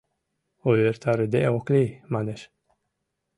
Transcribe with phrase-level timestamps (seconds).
[0.67, 2.41] «Увертарыде ок лий,— манеш.